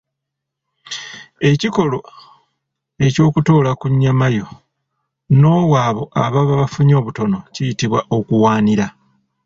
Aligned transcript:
Ekikolwa 1.49 2.09
ekyokutoola 3.05 3.71
ku 3.79 3.85
nnyamayo 3.91 4.47
n'owa 5.39 5.79
abo 5.89 6.03
ababa 6.23 6.53
bafunye 6.61 6.93
obutono 7.01 7.37
kiyitibwa 7.53 7.99
okuwaanira. 8.17 8.87